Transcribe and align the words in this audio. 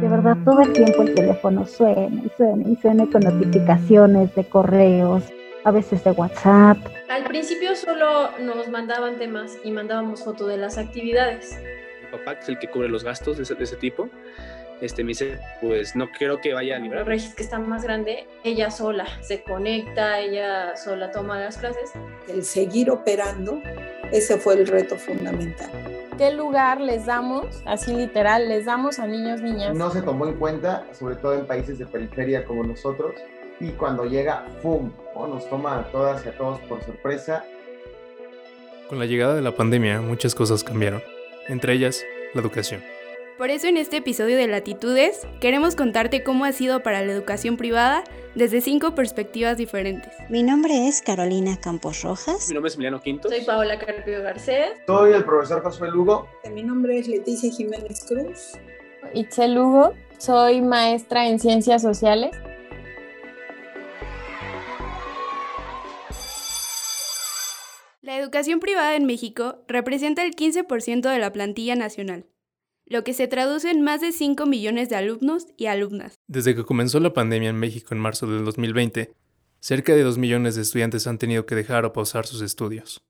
De 0.00 0.08
verdad, 0.08 0.36
todo 0.44 0.60
el 0.62 0.72
tiempo 0.72 1.02
el 1.02 1.14
teléfono 1.14 1.66
suena 1.66 2.22
y 2.24 2.30
suena 2.36 2.68
y 2.68 2.76
suena 2.76 3.06
con 3.10 3.22
notificaciones 3.22 4.34
de 4.34 4.44
correos, 4.44 5.22
a 5.64 5.70
veces 5.70 6.02
de 6.04 6.10
WhatsApp. 6.10 6.78
Al 7.08 7.24
principio 7.24 7.74
solo 7.76 8.30
nos 8.40 8.68
mandaban 8.68 9.16
temas 9.16 9.56
y 9.64 9.70
mandábamos 9.70 10.24
fotos 10.24 10.48
de 10.48 10.56
las 10.56 10.76
actividades. 10.76 11.58
Mi 12.02 12.18
papá, 12.18 12.34
que 12.34 12.40
es 12.42 12.48
el 12.48 12.58
que 12.58 12.68
cubre 12.68 12.88
los 12.88 13.04
gastos 13.04 13.36
de 13.36 13.44
ese, 13.44 13.54
de 13.54 13.64
ese 13.64 13.76
tipo, 13.76 14.08
este, 14.80 15.04
me 15.04 15.08
dice, 15.08 15.38
pues 15.60 15.94
no 15.94 16.10
quiero 16.10 16.40
que 16.40 16.52
vaya 16.52 16.76
a 16.76 16.78
librar. 16.78 17.06
Regis, 17.06 17.34
que 17.34 17.42
está 17.42 17.58
más 17.58 17.84
grande, 17.84 18.26
ella 18.42 18.70
sola 18.70 19.06
se 19.22 19.42
conecta, 19.42 20.18
ella 20.18 20.76
sola 20.76 21.10
toma 21.12 21.38
las 21.38 21.58
clases. 21.58 21.92
El 22.28 22.44
seguir 22.44 22.90
operando, 22.90 23.62
ese 24.12 24.36
fue 24.36 24.54
el 24.54 24.66
reto 24.66 24.96
fundamental. 24.96 25.70
¿Qué 26.18 26.30
lugar 26.30 26.80
les 26.80 27.06
damos, 27.06 27.62
así 27.66 27.92
literal, 27.92 28.48
les 28.48 28.66
damos 28.66 29.00
a 29.00 29.06
niños, 29.06 29.40
niñas? 29.42 29.76
No 29.76 29.90
se 29.90 30.00
tomó 30.00 30.26
en 30.26 30.34
cuenta, 30.34 30.86
sobre 30.92 31.16
todo 31.16 31.34
en 31.34 31.44
países 31.44 31.78
de 31.78 31.86
periferia 31.86 32.44
como 32.44 32.62
nosotros, 32.62 33.14
y 33.58 33.70
cuando 33.70 34.04
llega, 34.04 34.46
¡fum! 34.62 34.92
¿no? 35.16 35.26
Nos 35.26 35.48
toma 35.50 35.80
a 35.80 35.90
todas 35.90 36.24
y 36.24 36.28
a 36.28 36.36
todos 36.36 36.60
por 36.60 36.82
sorpresa. 36.84 37.44
Con 38.88 39.00
la 39.00 39.06
llegada 39.06 39.34
de 39.34 39.42
la 39.42 39.56
pandemia, 39.56 40.00
muchas 40.00 40.36
cosas 40.36 40.62
cambiaron, 40.62 41.02
entre 41.48 41.72
ellas 41.72 42.04
la 42.32 42.40
educación. 42.42 42.93
Por 43.38 43.50
eso 43.50 43.66
en 43.66 43.76
este 43.76 43.96
episodio 43.96 44.36
de 44.36 44.46
Latitudes 44.46 45.26
queremos 45.40 45.74
contarte 45.74 46.22
cómo 46.22 46.44
ha 46.44 46.52
sido 46.52 46.84
para 46.84 47.04
la 47.04 47.10
educación 47.10 47.56
privada 47.56 48.04
desde 48.36 48.60
cinco 48.60 48.94
perspectivas 48.94 49.58
diferentes. 49.58 50.12
Mi 50.30 50.44
nombre 50.44 50.86
es 50.86 51.02
Carolina 51.02 51.58
Campos 51.60 52.02
Rojas. 52.02 52.46
Mi 52.48 52.54
nombre 52.54 52.68
es 52.68 52.76
Emiliano 52.76 53.00
Quinto. 53.00 53.28
Soy 53.28 53.44
Paola 53.44 53.76
Carpio 53.76 54.22
Garcés. 54.22 54.74
Soy 54.86 55.14
el 55.14 55.24
profesor 55.24 55.64
Josué 55.64 55.90
Lugo. 55.90 56.28
Mi 56.48 56.62
nombre 56.62 56.96
es 56.96 57.08
Leticia 57.08 57.50
Jiménez 57.50 58.04
Cruz. 58.04 58.52
Itzel 59.14 59.54
Lugo, 59.54 59.94
soy 60.18 60.60
maestra 60.60 61.26
en 61.26 61.40
ciencias 61.40 61.82
sociales. 61.82 62.36
La 68.00 68.16
educación 68.16 68.60
privada 68.60 68.94
en 68.94 69.06
México 69.06 69.56
representa 69.66 70.22
el 70.22 70.36
15% 70.36 71.10
de 71.10 71.18
la 71.18 71.32
plantilla 71.32 71.74
nacional 71.74 72.26
lo 72.86 73.02
que 73.04 73.14
se 73.14 73.28
traduce 73.28 73.70
en 73.70 73.82
más 73.82 74.00
de 74.00 74.12
5 74.12 74.46
millones 74.46 74.88
de 74.88 74.96
alumnos 74.96 75.46
y 75.56 75.66
alumnas. 75.66 76.18
Desde 76.26 76.54
que 76.54 76.64
comenzó 76.64 77.00
la 77.00 77.12
pandemia 77.12 77.50
en 77.50 77.56
México 77.56 77.94
en 77.94 78.00
marzo 78.00 78.26
del 78.26 78.44
2020, 78.44 79.12
cerca 79.60 79.94
de 79.94 80.02
2 80.02 80.18
millones 80.18 80.56
de 80.56 80.62
estudiantes 80.62 81.06
han 81.06 81.18
tenido 81.18 81.46
que 81.46 81.54
dejar 81.54 81.84
o 81.84 81.92
pausar 81.92 82.26
sus 82.26 82.42
estudios. 82.42 83.02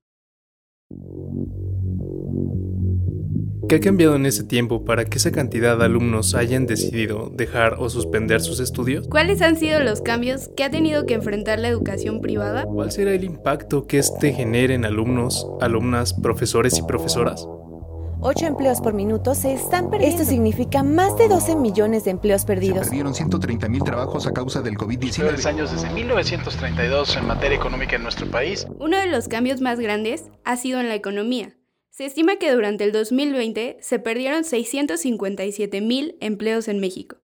¿Qué 3.68 3.76
ha 3.76 3.80
cambiado 3.80 4.14
en 4.14 4.26
ese 4.26 4.44
tiempo 4.44 4.84
para 4.84 5.06
que 5.06 5.16
esa 5.16 5.32
cantidad 5.32 5.78
de 5.78 5.86
alumnos 5.86 6.34
hayan 6.34 6.66
decidido 6.66 7.32
dejar 7.34 7.76
o 7.78 7.88
suspender 7.88 8.42
sus 8.42 8.60
estudios? 8.60 9.08
¿Cuáles 9.08 9.40
han 9.40 9.56
sido 9.56 9.80
los 9.80 10.02
cambios 10.02 10.48
que 10.54 10.64
ha 10.64 10.70
tenido 10.70 11.06
que 11.06 11.14
enfrentar 11.14 11.58
la 11.58 11.68
educación 11.68 12.20
privada? 12.20 12.64
¿Cuál 12.64 12.92
será 12.92 13.12
el 13.12 13.24
impacto 13.24 13.86
que 13.86 13.98
este 13.98 14.32
genere 14.32 14.74
en 14.74 14.84
alumnos, 14.84 15.48
alumnas, 15.60 16.12
profesores 16.12 16.78
y 16.78 16.82
profesoras? 16.82 17.48
8 18.26 18.46
empleos 18.46 18.80
por 18.80 18.94
minuto 18.94 19.34
se 19.34 19.52
están 19.52 19.90
perdiendo. 19.90 20.16
Esto 20.16 20.30
significa 20.30 20.82
más 20.82 21.14
de 21.18 21.28
12 21.28 21.56
millones 21.56 22.04
de 22.04 22.12
empleos 22.12 22.46
perdidos. 22.46 22.78
Se 22.78 22.84
perdieron 22.84 23.14
130 23.14 23.68
mil 23.68 23.82
trabajos 23.82 24.26
a 24.26 24.32
causa 24.32 24.62
del 24.62 24.78
COVID-19. 24.78 25.44
años 25.44 25.70
desde 25.70 25.92
1932 25.92 27.16
en 27.16 27.26
materia 27.26 27.58
económica 27.58 27.96
en 27.96 28.02
nuestro 28.02 28.26
país. 28.30 28.66
Uno 28.78 28.96
de 28.96 29.08
los 29.08 29.28
cambios 29.28 29.60
más 29.60 29.78
grandes 29.78 30.30
ha 30.42 30.56
sido 30.56 30.80
en 30.80 30.88
la 30.88 30.94
economía. 30.94 31.58
Se 31.90 32.06
estima 32.06 32.36
que 32.36 32.50
durante 32.50 32.84
el 32.84 32.92
2020 32.92 33.76
se 33.82 33.98
perdieron 33.98 34.44
657 34.44 35.82
mil 35.82 36.16
empleos 36.22 36.68
en 36.68 36.80
México. 36.80 37.18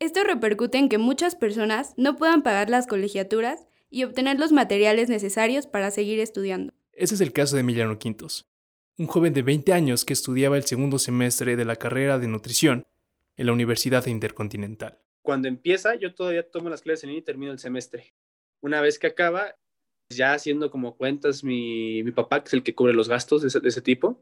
Esto 0.00 0.24
repercute 0.24 0.76
en 0.76 0.88
que 0.88 0.98
muchas 0.98 1.36
personas 1.36 1.94
no 1.96 2.16
puedan 2.16 2.42
pagar 2.42 2.68
las 2.68 2.88
colegiaturas 2.88 3.68
y 3.90 4.02
obtener 4.02 4.40
los 4.40 4.50
materiales 4.50 5.08
necesarios 5.08 5.68
para 5.68 5.92
seguir 5.92 6.18
estudiando. 6.18 6.72
Ese 6.94 7.14
es 7.14 7.20
el 7.20 7.32
caso 7.32 7.54
de 7.54 7.60
Emiliano 7.60 7.98
Quintos, 8.00 8.51
un 8.98 9.06
joven 9.06 9.32
de 9.32 9.42
20 9.42 9.72
años 9.72 10.04
que 10.04 10.12
estudiaba 10.12 10.56
el 10.56 10.64
segundo 10.64 10.98
semestre 10.98 11.56
de 11.56 11.64
la 11.64 11.76
carrera 11.76 12.18
de 12.18 12.28
nutrición 12.28 12.86
en 13.36 13.46
la 13.46 13.52
Universidad 13.52 14.06
Intercontinental. 14.06 14.98
Cuando 15.22 15.48
empieza, 15.48 15.94
yo 15.94 16.14
todavía 16.14 16.48
tomo 16.48 16.68
las 16.68 16.82
clases 16.82 17.04
en 17.04 17.10
línea 17.10 17.20
y 17.20 17.24
termino 17.24 17.52
el 17.52 17.58
semestre. 17.58 18.12
Una 18.60 18.80
vez 18.80 18.98
que 18.98 19.06
acaba, 19.06 19.56
ya 20.10 20.34
haciendo 20.34 20.70
como 20.70 20.96
cuentas, 20.96 21.42
mi, 21.42 22.02
mi 22.02 22.10
papá, 22.10 22.42
que 22.42 22.48
es 22.48 22.54
el 22.54 22.62
que 22.62 22.74
cubre 22.74 22.92
los 22.92 23.08
gastos 23.08 23.42
de 23.42 23.48
ese, 23.48 23.60
de 23.60 23.68
ese 23.68 23.82
tipo, 23.82 24.20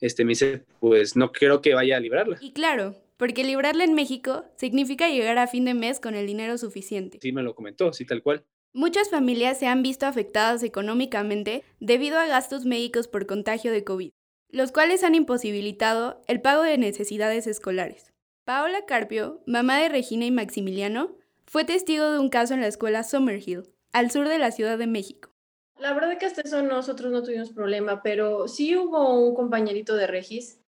este, 0.00 0.24
me 0.24 0.30
dice, 0.30 0.64
pues 0.80 1.16
no 1.16 1.32
quiero 1.32 1.60
que 1.60 1.74
vaya 1.74 1.96
a 1.96 2.00
librarla. 2.00 2.38
Y 2.40 2.52
claro, 2.52 2.94
porque 3.16 3.44
librarla 3.44 3.84
en 3.84 3.94
México 3.94 4.44
significa 4.56 5.08
llegar 5.08 5.38
a 5.38 5.48
fin 5.48 5.64
de 5.64 5.74
mes 5.74 6.00
con 6.00 6.14
el 6.14 6.26
dinero 6.26 6.56
suficiente. 6.56 7.18
Sí, 7.20 7.32
me 7.32 7.42
lo 7.42 7.54
comentó, 7.54 7.92
sí, 7.92 8.04
tal 8.04 8.22
cual. 8.22 8.44
Muchas 8.78 9.10
familias 9.10 9.58
se 9.58 9.66
han 9.66 9.82
visto 9.82 10.06
afectadas 10.06 10.62
económicamente 10.62 11.64
debido 11.80 12.16
a 12.16 12.28
gastos 12.28 12.64
médicos 12.64 13.08
por 13.08 13.26
contagio 13.26 13.72
de 13.72 13.82
COVID, 13.82 14.12
los 14.50 14.70
cuales 14.70 15.02
han 15.02 15.16
imposibilitado 15.16 16.22
el 16.28 16.40
pago 16.40 16.62
de 16.62 16.78
necesidades 16.78 17.48
escolares. 17.48 18.12
Paola 18.44 18.86
Carpio, 18.86 19.42
mamá 19.46 19.78
de 19.80 19.88
Regina 19.88 20.26
y 20.26 20.30
Maximiliano, 20.30 21.16
fue 21.44 21.64
testigo 21.64 22.08
de 22.12 22.20
un 22.20 22.28
caso 22.28 22.54
en 22.54 22.60
la 22.60 22.68
escuela 22.68 23.02
Summerhill, 23.02 23.64
al 23.90 24.12
sur 24.12 24.28
de 24.28 24.38
la 24.38 24.52
Ciudad 24.52 24.78
de 24.78 24.86
México. 24.86 25.30
La 25.76 25.92
verdad 25.92 26.12
es 26.12 26.18
que 26.20 26.26
hasta 26.26 26.42
eso 26.42 26.62
nosotros 26.62 27.10
no 27.10 27.24
tuvimos 27.24 27.50
problema, 27.50 28.00
pero 28.04 28.46
sí 28.46 28.76
hubo 28.76 29.12
un 29.18 29.34
compañerito 29.34 29.96
de 29.96 30.06
Regis. 30.06 30.60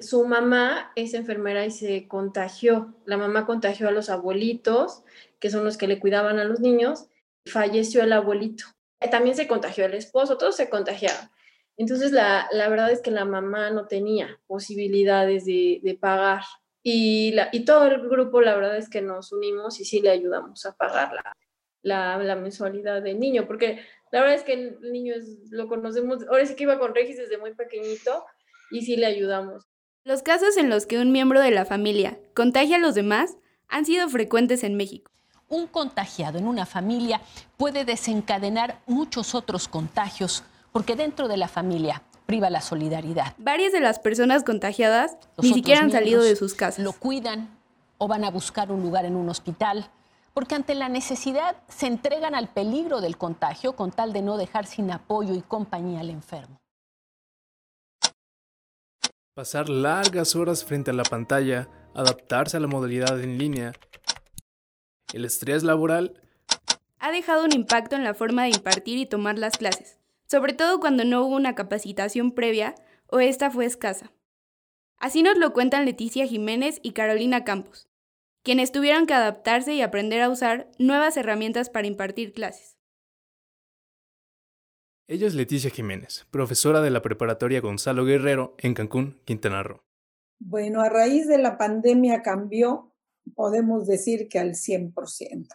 Su 0.00 0.24
mamá 0.26 0.90
es 0.96 1.12
enfermera 1.12 1.66
y 1.66 1.70
se 1.70 2.08
contagió. 2.08 2.94
La 3.04 3.18
mamá 3.18 3.44
contagió 3.44 3.88
a 3.88 3.92
los 3.92 4.08
abuelitos, 4.08 5.02
que 5.38 5.50
son 5.50 5.66
los 5.66 5.76
que 5.76 5.86
le 5.86 6.00
cuidaban 6.00 6.38
a 6.38 6.44
los 6.44 6.60
niños, 6.60 7.10
falleció 7.46 8.02
el 8.02 8.12
abuelito. 8.12 8.64
También 9.10 9.36
se 9.36 9.46
contagió 9.46 9.86
el 9.86 9.94
esposo, 9.94 10.38
todos 10.38 10.56
se 10.56 10.68
contagiaron. 10.68 11.30
Entonces, 11.76 12.10
la, 12.10 12.48
la 12.50 12.68
verdad 12.68 12.90
es 12.90 13.00
que 13.00 13.12
la 13.12 13.24
mamá 13.24 13.70
no 13.70 13.86
tenía 13.86 14.40
posibilidades 14.48 15.44
de, 15.44 15.80
de 15.82 15.94
pagar. 15.94 16.42
Y, 16.82 17.32
la, 17.32 17.48
y 17.52 17.64
todo 17.64 17.86
el 17.86 18.08
grupo, 18.08 18.40
la 18.40 18.54
verdad 18.56 18.76
es 18.76 18.88
que 18.88 19.00
nos 19.00 19.32
unimos 19.32 19.78
y 19.80 19.84
sí 19.84 20.00
le 20.00 20.10
ayudamos 20.10 20.66
a 20.66 20.76
pagar 20.76 21.12
la, 21.12 21.32
la, 21.82 22.18
la 22.18 22.36
mensualidad 22.36 23.02
del 23.02 23.20
niño, 23.20 23.46
porque 23.46 23.80
la 24.10 24.20
verdad 24.20 24.36
es 24.36 24.42
que 24.42 24.54
el 24.54 24.80
niño 24.92 25.14
lo 25.50 25.68
conocemos, 25.68 26.26
ahora 26.28 26.46
sí 26.46 26.56
que 26.56 26.64
iba 26.64 26.78
con 26.78 26.94
Regis 26.94 27.16
desde 27.16 27.38
muy 27.38 27.54
pequeñito 27.54 28.24
y 28.70 28.82
sí 28.82 28.96
le 28.96 29.06
ayudamos. 29.06 29.64
Los 30.04 30.22
casos 30.22 30.56
en 30.56 30.70
los 30.70 30.86
que 30.86 30.98
un 30.98 31.12
miembro 31.12 31.40
de 31.40 31.50
la 31.50 31.64
familia 31.64 32.18
contagia 32.34 32.76
a 32.76 32.80
los 32.80 32.94
demás 32.94 33.36
han 33.68 33.84
sido 33.84 34.08
frecuentes 34.08 34.64
en 34.64 34.76
México 34.76 35.12
un 35.48 35.66
contagiado 35.66 36.38
en 36.38 36.46
una 36.46 36.66
familia 36.66 37.20
puede 37.56 37.84
desencadenar 37.84 38.80
muchos 38.86 39.34
otros 39.34 39.68
contagios, 39.68 40.44
porque 40.72 40.96
dentro 40.96 41.28
de 41.28 41.36
la 41.36 41.48
familia 41.48 42.02
priva 42.26 42.50
la 42.50 42.60
solidaridad. 42.60 43.34
Varias 43.38 43.72
de 43.72 43.80
las 43.80 43.98
personas 43.98 44.44
contagiadas 44.44 45.16
Los 45.36 45.46
ni 45.46 45.54
siquiera 45.54 45.80
han 45.80 45.90
salido 45.90 46.22
de 46.22 46.36
sus 46.36 46.54
casas. 46.54 46.84
Lo 46.84 46.92
cuidan 46.92 47.48
o 47.96 48.06
van 48.06 48.24
a 48.24 48.30
buscar 48.30 48.70
un 48.70 48.82
lugar 48.82 49.06
en 49.06 49.16
un 49.16 49.28
hospital, 49.28 49.90
porque 50.34 50.54
ante 50.54 50.74
la 50.74 50.88
necesidad 50.88 51.56
se 51.68 51.86
entregan 51.86 52.34
al 52.34 52.48
peligro 52.48 53.00
del 53.00 53.16
contagio 53.16 53.74
con 53.74 53.90
tal 53.90 54.12
de 54.12 54.22
no 54.22 54.36
dejar 54.36 54.66
sin 54.66 54.90
apoyo 54.90 55.34
y 55.34 55.40
compañía 55.40 56.00
al 56.00 56.10
enfermo. 56.10 56.60
Pasar 59.34 59.68
largas 59.68 60.36
horas 60.36 60.64
frente 60.64 60.90
a 60.90 60.94
la 60.94 61.04
pantalla, 61.04 61.68
adaptarse 61.94 62.56
a 62.56 62.60
la 62.60 62.66
modalidad 62.66 63.20
en 63.20 63.38
línea, 63.38 63.72
el 65.12 65.24
estrés 65.24 65.62
laboral 65.62 66.20
ha 66.98 67.10
dejado 67.10 67.44
un 67.44 67.52
impacto 67.52 67.96
en 67.96 68.04
la 68.04 68.14
forma 68.14 68.44
de 68.44 68.50
impartir 68.50 68.98
y 68.98 69.06
tomar 69.06 69.38
las 69.38 69.56
clases, 69.56 69.98
sobre 70.26 70.52
todo 70.52 70.80
cuando 70.80 71.04
no 71.04 71.24
hubo 71.24 71.36
una 71.36 71.54
capacitación 71.54 72.32
previa 72.32 72.74
o 73.06 73.20
esta 73.20 73.50
fue 73.50 73.64
escasa. 73.64 74.12
Así 74.98 75.22
nos 75.22 75.38
lo 75.38 75.52
cuentan 75.52 75.84
Leticia 75.84 76.26
Jiménez 76.26 76.80
y 76.82 76.92
Carolina 76.92 77.44
Campos, 77.44 77.88
quienes 78.42 78.72
tuvieron 78.72 79.06
que 79.06 79.14
adaptarse 79.14 79.74
y 79.74 79.82
aprender 79.82 80.20
a 80.22 80.28
usar 80.28 80.70
nuevas 80.78 81.16
herramientas 81.16 81.70
para 81.70 81.86
impartir 81.86 82.32
clases. 82.32 82.76
Ella 85.06 85.26
es 85.26 85.34
Leticia 85.34 85.70
Jiménez, 85.70 86.26
profesora 86.30 86.82
de 86.82 86.90
la 86.90 87.00
preparatoria 87.00 87.60
Gonzalo 87.60 88.04
Guerrero 88.04 88.54
en 88.58 88.74
Cancún, 88.74 89.20
Quintana 89.24 89.62
Roo. 89.62 89.82
Bueno, 90.40 90.82
a 90.82 90.88
raíz 90.88 91.26
de 91.26 91.38
la 91.38 91.56
pandemia 91.56 92.22
cambió 92.22 92.87
podemos 93.34 93.86
decir 93.86 94.28
que 94.28 94.38
al 94.38 94.54
100%. 94.54 95.48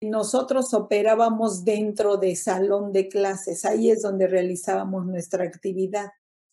Nosotros 0.00 0.74
operábamos 0.74 1.64
dentro 1.64 2.18
de 2.18 2.36
salón 2.36 2.92
de 2.92 3.08
clases, 3.08 3.64
ahí 3.64 3.90
es 3.90 4.02
donde 4.02 4.28
realizábamos 4.28 5.06
nuestra 5.06 5.44
actividad 5.44 6.10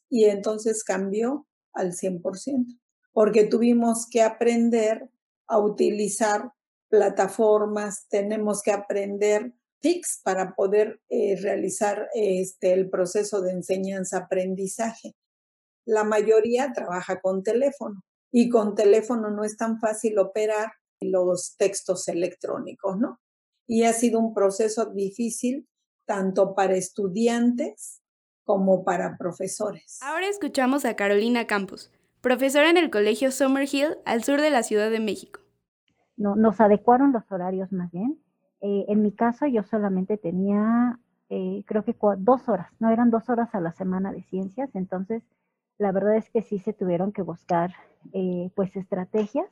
y 0.10 0.26
entonces 0.26 0.84
cambió 0.84 1.46
al 1.74 1.92
100%, 1.92 2.80
porque 3.14 3.44
tuvimos 3.44 4.08
que 4.10 4.24
aprender 4.24 5.10
a 5.48 5.60
utilizar 5.60 6.54
plataformas, 6.90 8.08
tenemos 8.10 8.64
que 8.64 8.72
aprender 8.72 9.54
TICs 9.82 10.22
para 10.24 10.56
poder 10.56 11.02
eh, 11.10 11.36
realizar 11.40 12.10
este, 12.16 12.74
el 12.74 12.90
proceso 12.90 13.42
de 13.42 13.52
enseñanza-aprendizaje. 13.52 15.14
La 15.86 16.04
mayoría 16.04 16.74
trabaja 16.74 17.22
con 17.22 17.44
teléfono 17.44 18.02
y 18.38 18.50
con 18.50 18.76
teléfono 18.76 19.32
no 19.32 19.46
es 19.46 19.56
tan 19.56 19.80
fácil 19.80 20.20
operar 20.20 20.74
los 21.00 21.56
textos 21.56 22.10
electrónicos, 22.10 22.98
¿no? 23.00 23.22
Y 23.66 23.84
ha 23.84 23.94
sido 23.94 24.20
un 24.20 24.34
proceso 24.34 24.88
difícil 24.88 25.70
tanto 26.04 26.54
para 26.54 26.76
estudiantes 26.76 28.02
como 28.44 28.84
para 28.84 29.18
profesores. 29.18 30.00
Ahora 30.02 30.28
escuchamos 30.28 30.84
a 30.84 30.98
Carolina 30.98 31.48
Campos, 31.48 31.94
profesora 32.20 32.70
en 32.70 32.76
el 32.76 32.90
Colegio 32.90 33.32
Summerhill 33.32 34.00
al 34.04 34.26
sur 34.26 34.42
de 34.42 34.50
la 34.50 34.64
Ciudad 34.64 34.92
de 34.92 35.00
México. 35.00 35.40
No, 36.18 36.36
nos 36.36 36.60
adecuaron 36.60 37.14
los 37.14 37.24
horarios 37.32 37.72
más 37.72 37.90
bien. 37.94 38.20
Eh, 38.60 38.84
en 38.90 39.02
mi 39.02 39.14
caso 39.14 39.46
yo 39.46 39.64
solamente 39.64 40.18
tenía, 40.18 41.00
eh, 41.30 41.64
creo 41.66 41.86
que 41.86 41.96
dos 42.18 42.50
horas, 42.50 42.68
no 42.80 42.92
eran 42.92 43.12
dos 43.12 43.30
horas 43.30 43.56
a 43.56 43.62
la 43.62 43.72
semana 43.72 44.12
de 44.12 44.24
ciencias, 44.24 44.70
entonces 44.74 45.24
la 45.78 45.92
verdad 45.92 46.16
es 46.16 46.30
que 46.30 46.42
sí 46.42 46.60
se 46.60 46.74
tuvieron 46.74 47.12
que 47.12 47.22
buscar 47.22 47.74
eh, 48.14 48.50
pues 48.56 48.76
estrategias 48.76 49.48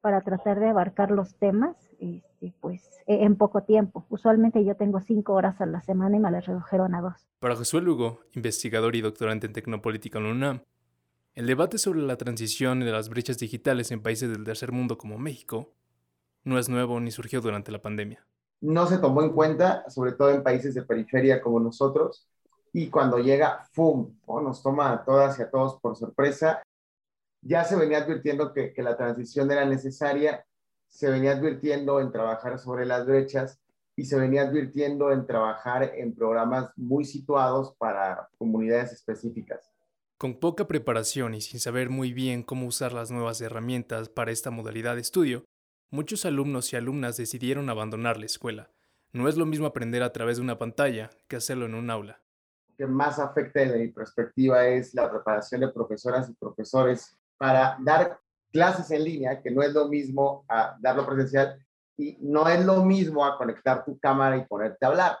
para 0.00 0.22
tratar 0.22 0.60
de 0.60 0.68
abarcar 0.68 1.10
los 1.10 1.34
temas 1.36 1.76
este, 1.98 2.54
pues, 2.60 2.88
e, 3.06 3.24
en 3.24 3.36
poco 3.36 3.62
tiempo. 3.62 4.06
Usualmente 4.08 4.64
yo 4.64 4.76
tengo 4.76 5.00
cinco 5.00 5.34
horas 5.34 5.60
a 5.60 5.66
la 5.66 5.82
semana 5.82 6.16
y 6.16 6.20
me 6.20 6.30
las 6.30 6.46
redujeron 6.46 6.94
a 6.94 7.00
dos. 7.00 7.26
Para 7.40 7.56
Josué 7.56 7.82
Lugo, 7.82 8.20
investigador 8.34 8.94
y 8.96 9.00
doctorante 9.00 9.46
en 9.46 9.52
Tecnopolítica 9.52 10.18
en 10.18 10.26
UNAM, 10.26 10.62
el 11.34 11.46
debate 11.46 11.78
sobre 11.78 12.00
la 12.00 12.16
transición 12.16 12.80
de 12.80 12.92
las 12.92 13.08
brechas 13.08 13.38
digitales 13.38 13.90
en 13.90 14.02
países 14.02 14.30
del 14.30 14.44
tercer 14.44 14.72
mundo 14.72 14.98
como 14.98 15.18
México 15.18 15.72
no 16.44 16.58
es 16.58 16.68
nuevo 16.68 16.98
ni 17.00 17.10
surgió 17.10 17.40
durante 17.40 17.70
la 17.70 17.82
pandemia. 17.82 18.26
No 18.60 18.86
se 18.86 18.98
tomó 18.98 19.22
en 19.22 19.32
cuenta, 19.32 19.88
sobre 19.88 20.12
todo 20.12 20.30
en 20.30 20.42
países 20.42 20.74
de 20.74 20.82
periferia 20.82 21.40
como 21.40 21.60
nosotros, 21.60 22.26
y 22.78 22.90
cuando 22.90 23.18
llega, 23.18 23.66
¡fum!, 23.72 24.14
nos 24.28 24.62
toma 24.62 24.92
a 24.92 25.04
todas 25.04 25.36
y 25.40 25.42
a 25.42 25.50
todos 25.50 25.80
por 25.80 25.96
sorpresa 25.96 26.62
ya 27.42 27.64
se 27.64 27.74
venía 27.74 27.98
advirtiendo 27.98 28.52
que, 28.52 28.72
la 28.76 28.96
transición 28.96 29.50
era 29.50 29.64
necesaria, 29.64 30.46
se 30.86 31.10
venía 31.10 31.32
advirtiendo 31.32 32.00
en 32.00 32.12
trabajar 32.12 32.60
sobre 32.60 32.86
las 32.86 33.04
brechas 33.04 33.58
y 33.96 34.04
se 34.04 34.16
venía 34.16 34.42
advirtiendo 34.42 35.10
en 35.10 35.26
trabajar 35.26 35.92
en 35.96 36.14
programas 36.14 36.70
muy 36.76 37.04
situados 37.04 37.74
para 37.78 38.28
comunidades 38.38 38.92
específicas. 38.92 39.72
Con 40.16 40.38
poca 40.38 40.68
preparación 40.68 41.34
y 41.34 41.40
sin 41.40 41.58
saber 41.58 41.90
muy 41.90 42.12
bien 42.12 42.44
cómo 42.44 42.64
usar 42.66 42.92
las 42.92 43.10
nuevas 43.10 43.40
herramientas 43.40 44.08
para 44.08 44.30
esta 44.30 44.52
modalidad 44.52 44.94
de 44.94 45.00
estudio, 45.00 45.44
muchos 45.90 46.24
alumnos 46.24 46.72
y 46.72 46.76
alumnas 46.76 47.16
decidieron 47.16 47.70
abandonar 47.70 48.18
la 48.18 48.26
escuela. 48.26 48.70
No 49.12 49.28
es 49.28 49.36
lo 49.36 49.46
mismo 49.46 49.66
aprender 49.66 50.04
a 50.04 50.12
través 50.12 50.36
de 50.36 50.44
una 50.44 50.58
pantalla 50.58 51.10
que 51.26 51.34
hacerlo 51.34 51.66
en 51.66 51.74
un 51.74 51.90
aula. 51.90 52.20
Que 52.78 52.86
más 52.86 53.18
afecta 53.18 53.60
desde 53.60 53.78
mi 53.78 53.88
perspectiva 53.88 54.66
es 54.66 54.94
la 54.94 55.10
preparación 55.10 55.60
de 55.60 55.68
profesoras 55.68 56.30
y 56.30 56.34
profesores 56.34 57.18
para 57.36 57.76
dar 57.84 58.20
clases 58.52 58.90
en 58.92 59.04
línea, 59.04 59.42
que 59.42 59.50
no 59.50 59.62
es 59.62 59.72
lo 59.72 59.88
mismo 59.88 60.44
a 60.48 60.76
darlo 60.80 61.04
presencial 61.04 61.58
y 61.96 62.16
no 62.20 62.48
es 62.48 62.64
lo 62.64 62.84
mismo 62.84 63.24
a 63.24 63.36
conectar 63.36 63.84
tu 63.84 63.98
cámara 63.98 64.36
y 64.36 64.46
ponerte 64.46 64.86
a 64.86 64.88
hablar. 64.88 65.18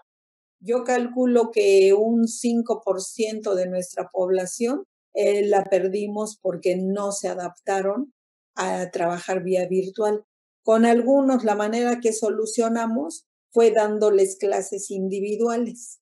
Yo 0.60 0.84
calculo 0.84 1.50
que 1.50 1.92
un 1.92 2.26
5% 2.26 3.54
de 3.54 3.68
nuestra 3.68 4.08
población 4.08 4.84
eh, 5.14 5.44
la 5.44 5.64
perdimos 5.64 6.38
porque 6.40 6.76
no 6.76 7.10
se 7.10 7.28
adaptaron 7.28 8.12
a 8.54 8.90
trabajar 8.90 9.42
vía 9.42 9.66
virtual. 9.68 10.24
Con 10.62 10.84
algunos 10.84 11.42
la 11.42 11.56
manera 11.56 11.98
que 12.00 12.12
solucionamos 12.12 13.26
fue 13.50 13.72
dándoles 13.72 14.36
clases 14.38 14.90
individuales 14.90 16.00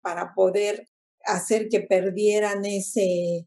para 0.00 0.32
poder 0.34 0.88
hacer 1.24 1.68
que 1.68 1.80
perdieran 1.80 2.64
ese, 2.64 3.46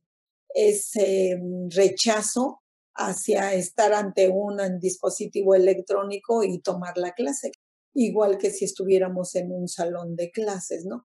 ese 0.53 1.37
mm, 1.41 1.69
rechazo 1.75 2.61
hacia 2.95 3.53
estar 3.53 3.93
ante 3.93 4.29
un 4.29 4.57
dispositivo 4.79 5.55
electrónico 5.55 6.43
y 6.43 6.61
tomar 6.61 6.97
la 6.97 7.13
clase, 7.13 7.51
igual 7.93 8.37
que 8.37 8.51
si 8.51 8.65
estuviéramos 8.65 9.35
en 9.35 9.51
un 9.51 9.67
salón 9.67 10.15
de 10.15 10.31
clases, 10.31 10.85
¿no? 10.85 11.07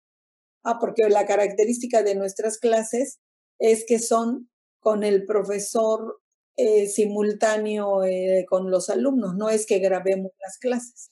Ah, 0.63 0.79
porque 0.79 1.09
la 1.09 1.27
característica 1.27 2.03
de 2.03 2.15
nuestras 2.15 2.59
clases 2.59 3.19
es 3.59 3.85
que 3.87 3.99
son 3.99 4.51
con 4.79 5.05
el 5.05 5.25
profesor 5.25 6.21
eh, 6.57 6.87
simultáneo 6.87 8.05
eh, 8.05 8.45
con 8.49 8.71
los 8.71 8.91
alumnos, 8.91 9.35
no 9.37 9.49
es 9.49 9.67
que 9.67 9.79
grabemos 9.79 10.33
las 10.39 10.59
clases. 10.59 11.11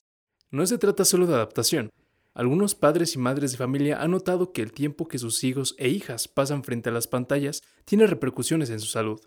No 0.51 0.65
se 0.65 0.77
trata 0.77 1.05
solo 1.05 1.25
de 1.25 1.35
adaptación, 1.35 1.89
algunos 2.35 2.75
padres 2.75 3.15
y 3.15 3.19
madres 3.19 3.51
de 3.51 3.57
familia 3.57 4.01
han 4.01 4.11
notado 4.11 4.53
que 4.53 4.61
el 4.61 4.71
tiempo 4.71 5.07
que 5.07 5.17
sus 5.17 5.43
hijos 5.43 5.75
e 5.77 5.89
hijas 5.89 6.27
pasan 6.27 6.63
frente 6.63 6.89
a 6.89 6.93
las 6.93 7.07
pantallas 7.07 7.61
tiene 7.85 8.07
repercusiones 8.07 8.69
en 8.69 8.79
su 8.79 8.87
salud. 8.87 9.19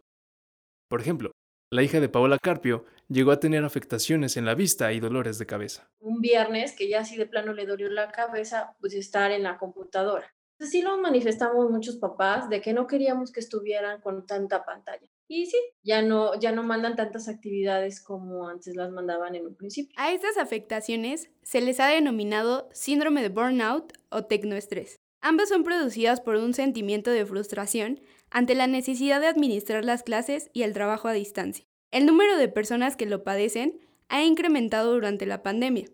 Por 0.89 1.01
ejemplo, 1.01 1.33
la 1.71 1.83
hija 1.83 2.01
de 2.01 2.09
Paola 2.09 2.39
Carpio 2.39 2.85
llegó 3.09 3.33
a 3.33 3.41
tener 3.41 3.65
afectaciones 3.65 4.37
en 4.37 4.45
la 4.45 4.55
vista 4.55 4.93
y 4.93 5.01
dolores 5.01 5.39
de 5.39 5.47
cabeza. 5.47 5.91
Un 6.01 6.21
viernes 6.21 6.75
que 6.77 6.89
ya 6.89 7.01
así 7.01 7.17
de 7.17 7.27
plano 7.27 7.53
le 7.55 7.67
dolió 7.67 7.89
la 7.89 8.13
cabeza, 8.13 8.77
pues 8.79 8.95
estar 8.95 9.33
en 9.33 9.43
la 9.43 9.59
computadora. 9.59 10.35
Así 10.61 10.81
lo 10.81 10.97
manifestamos 10.99 11.71
muchos 11.71 11.97
papás 11.97 12.49
de 12.49 12.61
que 12.61 12.73
no 12.73 12.87
queríamos 12.87 13.33
que 13.33 13.41
estuvieran 13.41 14.01
con 14.01 14.27
tanta 14.27 14.65
pantalla. 14.65 15.09
Y 15.35 15.47
sí, 15.47 15.57
ya 15.83 16.03
no, 16.03 16.39
ya 16.39 16.53
no 16.53 16.63
mandan 16.63 16.95
tantas 16.95 17.27
actividades 17.27 18.03
como 18.03 18.51
antes 18.51 18.77
las 18.77 18.91
mandaban 18.91 19.35
en 19.35 19.47
un 19.47 19.55
principio. 19.55 19.95
A 19.97 20.13
estas 20.13 20.37
afectaciones 20.37 21.31
se 21.43 21.63
les 21.63 21.81
ha 21.81 21.87
denominado 21.87 22.69
síndrome 22.75 23.23
de 23.23 23.31
burnout 23.31 23.95
o 24.11 24.27
tecnoestrés. 24.27 25.01
Ambas 25.23 25.49
son 25.49 25.65
producidas 25.65 26.21
por 26.21 26.37
un 26.37 26.53
sentimiento 26.53 27.11
de 27.11 27.25
frustración 27.25 28.03
ante 28.29 28.55
la 28.55 28.67
necesidad 28.67 29.23
de 29.23 29.29
administrar 29.29 29.87
las 29.87 30.03
clases 30.03 30.51
y 30.53 30.65
el 30.65 30.75
trabajo 30.75 31.09
a 31.09 31.15
distancia. 31.15 31.65
El 31.93 32.05
número 32.05 32.37
de 32.37 32.49
personas 32.49 32.99
que 32.99 33.07
lo 33.07 33.25
padecen 33.25 33.81
ha 34.09 34.25
incrementado 34.25 34.93
durante 34.93 35.25
la 35.25 35.43
pandemia, 35.43 35.87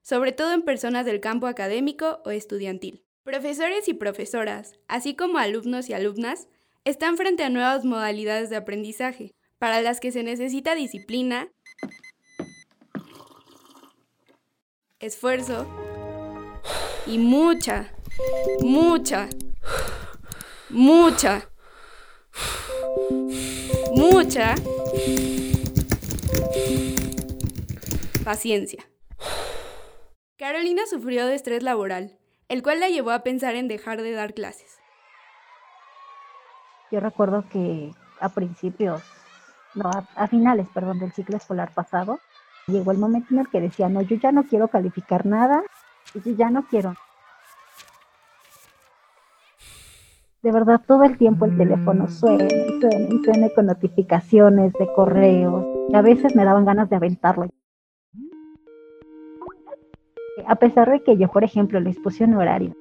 sobre 0.00 0.32
todo 0.32 0.54
en 0.54 0.62
personas 0.62 1.04
del 1.04 1.20
campo 1.20 1.48
académico 1.48 2.22
o 2.24 2.30
estudiantil. 2.30 3.04
Profesores 3.24 3.88
y 3.88 3.92
profesoras, 3.92 4.72
así 4.88 5.14
como 5.14 5.36
alumnos 5.36 5.90
y 5.90 5.92
alumnas, 5.92 6.48
están 6.86 7.16
frente 7.16 7.42
a 7.42 7.50
nuevas 7.50 7.84
modalidades 7.84 8.48
de 8.48 8.54
aprendizaje, 8.54 9.34
para 9.58 9.82
las 9.82 9.98
que 9.98 10.12
se 10.12 10.22
necesita 10.22 10.76
disciplina, 10.76 11.48
esfuerzo 15.00 15.66
y 17.04 17.18
mucha, 17.18 17.92
mucha, 18.60 19.28
mucha, 20.70 21.50
mucha 23.92 24.54
paciencia. 28.24 28.88
Carolina 30.36 30.86
sufrió 30.86 31.26
de 31.26 31.34
estrés 31.34 31.64
laboral, 31.64 32.16
el 32.48 32.62
cual 32.62 32.78
la 32.78 32.88
llevó 32.88 33.10
a 33.10 33.24
pensar 33.24 33.56
en 33.56 33.66
dejar 33.66 34.02
de 34.02 34.12
dar 34.12 34.34
clases. 34.34 34.75
Yo 36.90 37.00
recuerdo 37.00 37.44
que 37.50 37.90
a 38.20 38.28
principios, 38.28 39.02
no, 39.74 39.90
a, 39.90 40.26
finales, 40.28 40.68
perdón, 40.72 40.98
del 41.00 41.12
ciclo 41.12 41.36
escolar 41.36 41.72
pasado, 41.74 42.20
llegó 42.68 42.92
el 42.92 42.98
momento 42.98 43.28
en 43.32 43.40
el 43.40 43.48
que 43.48 43.60
decía, 43.60 43.88
no, 43.88 44.02
yo 44.02 44.16
ya 44.16 44.30
no 44.30 44.44
quiero 44.44 44.68
calificar 44.68 45.26
nada, 45.26 45.62
yo 46.14 46.32
ya 46.32 46.50
no 46.50 46.64
quiero. 46.66 46.94
De 50.42 50.52
verdad, 50.52 50.80
todo 50.86 51.02
el 51.02 51.18
tiempo 51.18 51.44
el 51.44 51.56
teléfono 51.56 52.04
mm. 52.04 52.08
suena 52.08 52.44
y 52.44 52.80
suena 52.80 53.08
y 53.10 53.24
suena 53.24 53.48
con 53.54 53.66
notificaciones 53.66 54.72
de 54.74 54.92
correos. 54.94 55.66
Y 55.88 55.96
a 55.96 56.02
veces 56.02 56.36
me 56.36 56.44
daban 56.44 56.64
ganas 56.64 56.88
de 56.88 56.96
aventarlo. 56.96 57.48
A 60.46 60.54
pesar 60.54 60.88
de 60.90 61.02
que 61.02 61.16
yo, 61.16 61.28
por 61.28 61.42
ejemplo, 61.42 61.80
les 61.80 61.98
puse 61.98 62.22
un 62.22 62.34
horario, 62.34 62.74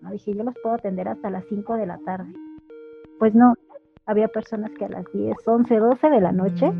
¿no? 0.00 0.10
dije, 0.10 0.32
yo 0.34 0.44
los 0.44 0.54
puedo 0.62 0.76
atender 0.76 1.08
hasta 1.08 1.28
las 1.28 1.44
5 1.50 1.74
de 1.74 1.86
la 1.86 1.98
tarde 1.98 2.32
pues 3.20 3.34
no, 3.34 3.54
había 4.06 4.28
personas 4.28 4.70
que 4.70 4.86
a 4.86 4.88
las 4.88 5.04
10, 5.12 5.36
11, 5.46 5.76
12 5.76 6.08
de 6.08 6.20
la 6.22 6.32
noche 6.32 6.72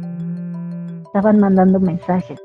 estaban 1.02 1.38
mandando 1.38 1.78
mensajes. 1.78 2.40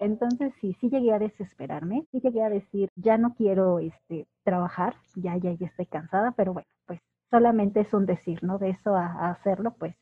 Entonces 0.00 0.52
sí, 0.60 0.76
sí 0.80 0.90
llegué 0.90 1.12
a 1.12 1.20
desesperarme, 1.20 2.04
sí 2.10 2.20
llegué 2.20 2.42
a 2.42 2.48
decir, 2.48 2.88
ya 2.96 3.18
no 3.18 3.34
quiero 3.36 3.78
este, 3.78 4.26
trabajar, 4.42 4.96
ya, 5.14 5.36
ya, 5.36 5.52
ya 5.52 5.68
estoy 5.68 5.86
cansada, 5.86 6.32
pero 6.32 6.54
bueno, 6.54 6.66
pues 6.84 6.98
solamente 7.30 7.80
es 7.80 7.94
un 7.94 8.04
decir, 8.04 8.42
¿no? 8.42 8.58
De 8.58 8.70
eso 8.70 8.96
a, 8.96 9.30
hacerlo, 9.30 9.76
pues 9.78 9.94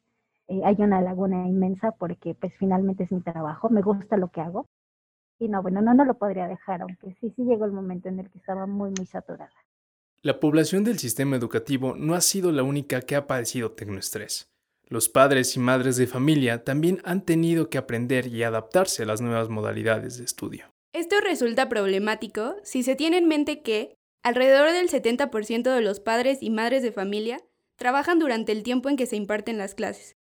eh, 0.49 0.63
hay 0.65 0.77
una 0.79 1.03
laguna 1.03 1.47
inmensa 1.47 1.93
porque 1.93 2.35
pues 2.35 2.55
finalmente 2.59 3.05
es 3.05 3.13
mi 3.13 3.21
trabajo, 3.21 3.69
me 3.69 3.83
gusta 3.83 4.17
lo 4.17 4.29
que 4.29 4.41
hago. 4.41 4.65
Y 5.39 5.49
no, 5.49 5.61
bueno, 5.61 5.83
no, 5.83 5.93
no 5.93 6.07
lo 6.07 6.15
podría 6.15 6.49
dejar, 6.49 6.81
aunque 6.81 7.15
sí, 7.21 7.31
sí 7.37 7.45
llegó 7.45 7.67
el 7.67 7.73
momento 7.73 8.09
en 8.09 8.21
el 8.21 8.31
que 8.31 8.39
estaba 8.39 8.67
muy, 8.67 8.91
muy 8.97 9.05
saturada. 9.05 9.53
La 10.23 10.39
población 10.39 10.85
del 10.85 10.99
sistema 10.99 11.37
educativo 11.37 11.95
no 11.97 12.15
ha 12.15 12.21
sido 12.21 12.53
la 12.53 12.63
única 12.63 13.01
que 13.01 13.17
ha 13.17 13.27
padecido 13.27 13.73
tecnoestrés. 13.73 14.51
Los 14.87 15.09
padres 15.09 15.57
y 15.57 15.61
madres 15.61 15.97
de 15.97 16.07
familia 16.07 16.63
también 16.63 17.01
han 17.05 17.25
tenido 17.25 17.71
que 17.71 17.79
aprender 17.79 18.27
y 18.27 18.43
adaptarse 18.43 19.05
a 19.05 19.07
las 19.07 19.23
nuevas 19.23 19.49
modalidades 19.49 20.19
de 20.19 20.25
estudio. 20.25 20.67
Esto 20.93 21.17
resulta 21.23 21.71
problemático 21.71 22.57
si 22.65 22.83
se 22.83 22.97
tiene 22.97 23.17
en 23.17 23.29
mente 23.29 23.63
que 23.63 23.95
alrededor 24.23 24.73
del 24.73 24.91
70% 24.91 25.75
de 25.75 25.81
los 25.81 26.01
padres 26.01 26.43
y 26.43 26.51
madres 26.51 26.83
de 26.83 26.93
familia 26.93 27.41
trabajan 27.77 28.19
durante 28.19 28.53
el 28.53 28.63
tiempo 28.63 28.91
en 28.91 28.99
que 28.99 29.07
se 29.07 29.17
imparten 29.17 29.57
las 29.57 29.75
clases. 29.75 30.17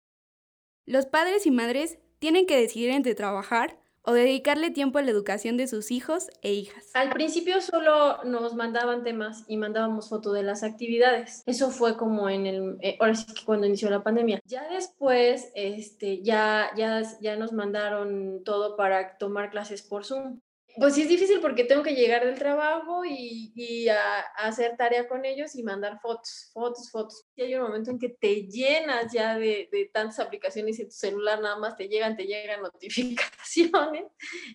Los 0.87 1.07
padres 1.07 1.47
y 1.47 1.53
madres 1.53 1.99
tienen 2.19 2.47
que 2.47 2.59
decidir 2.59 2.91
entre 2.91 3.15
trabajar 3.15 3.79
o 4.05 4.13
dedicarle 4.13 4.71
tiempo 4.71 4.99
a 4.99 5.03
la 5.03 5.11
educación 5.11 5.57
de 5.57 5.67
sus 5.67 5.91
hijos 5.91 6.29
e 6.43 6.53
hijas. 6.53 6.91
Al 6.95 7.11
principio 7.11 7.61
solo 7.61 8.23
nos 8.25 8.55
mandaban 8.55 9.03
temas 9.03 9.45
y 9.49 9.57
mandábamos 9.57 10.09
fotos 10.09 10.35
de 10.35 10.43
las 10.43 10.63
actividades. 10.63 11.43
Eso 11.47 11.71
fue 11.71 11.97
como 11.97 12.29
en 12.29 12.47
el, 12.47 12.77
eh, 12.81 12.97
ahora 13.01 13.15
sí 13.15 13.33
que 13.35 13.45
cuando 13.45 13.67
inició 13.67 13.89
la 13.91 14.03
pandemia. 14.03 14.41
Ya 14.45 14.69
después, 14.69 15.51
este, 15.55 16.23
ya, 16.23 16.71
ya, 16.77 17.03
ya 17.21 17.37
nos 17.37 17.53
mandaron 17.53 18.45
todo 18.45 18.77
para 18.77 19.17
tomar 19.17 19.51
clases 19.51 19.83
por 19.83 20.05
Zoom. 20.05 20.41
Pues 20.77 20.95
sí 20.95 21.03
es 21.03 21.09
difícil 21.09 21.41
porque 21.41 21.65
tengo 21.65 21.83
que 21.83 21.95
llegar 21.95 22.25
del 22.25 22.39
trabajo 22.39 23.05
y, 23.05 23.53
y 23.55 23.89
a, 23.89 24.21
hacer 24.37 24.77
tarea 24.77 25.07
con 25.07 25.25
ellos 25.25 25.55
y 25.55 25.63
mandar 25.63 26.01
fotos, 26.01 26.51
fotos, 26.53 26.91
fotos. 26.91 27.25
Y 27.37 27.43
hay 27.43 27.55
un 27.55 27.63
momento 27.63 27.91
en 27.91 27.99
que 27.99 28.09
te 28.09 28.47
llenas 28.47 29.13
ya 29.13 29.39
de, 29.39 29.69
de 29.71 29.91
tantas 29.93 30.19
aplicaciones 30.19 30.79
y 30.81 30.85
tu 30.85 30.91
celular 30.91 31.41
nada 31.41 31.59
más 31.59 31.77
te 31.77 31.89
llegan, 31.89 32.17
te 32.17 32.25
llegan 32.25 32.63
notificaciones 32.63 34.05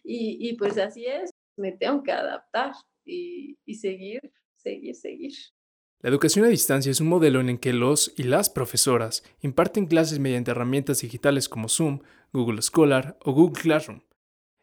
y, 0.03 0.49
y 0.49 0.53
pues 0.57 0.77
así 0.77 1.05
es, 1.05 1.31
me 1.55 1.71
tengo 1.71 2.03
que 2.03 2.11
adaptar 2.11 2.73
y, 3.05 3.57
y 3.65 3.75
seguir, 3.75 4.21
seguir, 4.55 4.95
seguir. 4.95 5.33
La 6.01 6.09
educación 6.09 6.45
a 6.45 6.49
distancia 6.49 6.91
es 6.91 7.01
un 7.01 7.07
modelo 7.07 7.41
en 7.41 7.49
el 7.49 7.59
que 7.59 7.73
los 7.73 8.13
y 8.15 8.23
las 8.23 8.49
profesoras 8.49 9.23
imparten 9.41 9.85
clases 9.85 10.19
mediante 10.19 10.51
herramientas 10.51 11.01
digitales 11.01 11.49
como 11.49 11.67
Zoom, 11.67 11.99
Google 12.31 12.61
Scholar 12.61 13.17
o 13.21 13.33
Google 13.33 13.61
Classroom. 13.61 14.01